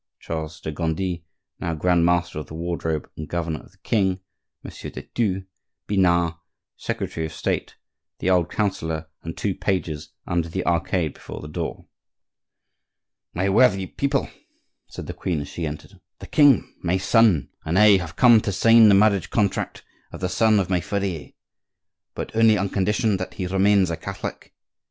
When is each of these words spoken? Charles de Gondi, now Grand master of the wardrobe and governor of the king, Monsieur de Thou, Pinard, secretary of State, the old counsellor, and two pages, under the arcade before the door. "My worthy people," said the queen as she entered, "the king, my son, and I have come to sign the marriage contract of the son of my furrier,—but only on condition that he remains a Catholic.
Charles 0.19 0.59
de 0.59 0.71
Gondi, 0.71 1.25
now 1.59 1.75
Grand 1.75 2.03
master 2.03 2.39
of 2.39 2.47
the 2.47 2.55
wardrobe 2.55 3.07
and 3.15 3.27
governor 3.27 3.59
of 3.61 3.71
the 3.73 3.77
king, 3.83 4.19
Monsieur 4.63 4.89
de 4.89 5.07
Thou, 5.13 5.45
Pinard, 5.85 6.33
secretary 6.75 7.27
of 7.27 7.33
State, 7.33 7.75
the 8.17 8.27
old 8.27 8.49
counsellor, 8.49 9.09
and 9.21 9.37
two 9.37 9.53
pages, 9.53 10.09
under 10.25 10.49
the 10.49 10.65
arcade 10.65 11.13
before 11.13 11.39
the 11.39 11.47
door. 11.47 11.85
"My 13.35 13.47
worthy 13.49 13.85
people," 13.85 14.27
said 14.87 15.05
the 15.05 15.13
queen 15.13 15.39
as 15.41 15.49
she 15.49 15.67
entered, 15.67 16.01
"the 16.17 16.25
king, 16.25 16.75
my 16.81 16.97
son, 16.97 17.49
and 17.63 17.77
I 17.77 17.97
have 17.97 18.15
come 18.15 18.41
to 18.41 18.51
sign 18.51 18.89
the 18.89 18.95
marriage 18.95 19.29
contract 19.29 19.83
of 20.11 20.19
the 20.19 20.29
son 20.29 20.59
of 20.59 20.67
my 20.67 20.81
furrier,—but 20.81 22.35
only 22.35 22.57
on 22.57 22.69
condition 22.69 23.17
that 23.17 23.35
he 23.35 23.45
remains 23.45 23.91
a 23.91 23.97
Catholic. 23.97 24.55